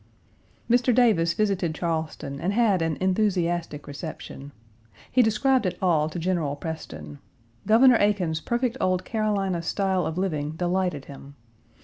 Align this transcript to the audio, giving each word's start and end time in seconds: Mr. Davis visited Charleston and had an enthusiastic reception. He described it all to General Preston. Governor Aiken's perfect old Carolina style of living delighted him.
Mr. 0.67 0.95
Davis 0.95 1.33
visited 1.33 1.75
Charleston 1.75 2.41
and 2.41 2.53
had 2.53 2.81
an 2.81 2.97
enthusiastic 2.99 3.85
reception. 3.85 4.51
He 5.11 5.21
described 5.21 5.67
it 5.67 5.77
all 5.79 6.09
to 6.09 6.17
General 6.17 6.55
Preston. 6.55 7.19
Governor 7.67 7.97
Aiken's 7.99 8.41
perfect 8.41 8.77
old 8.81 9.05
Carolina 9.05 9.61
style 9.61 10.07
of 10.07 10.17
living 10.17 10.53
delighted 10.53 11.05
him. 11.05 11.35